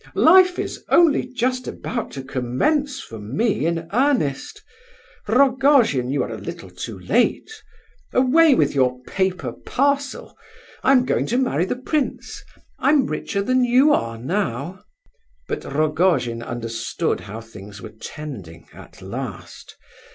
[0.15, 4.63] Life is only just about to commence for me in earnest.
[5.27, 7.51] Rogojin, you are a little too late.
[8.11, 10.35] Away with your paper parcel!
[10.81, 12.41] I'm going to marry the prince;
[12.79, 14.83] I'm richer than you are now."
[15.47, 19.77] But Rogojin understood how things were tending, at last.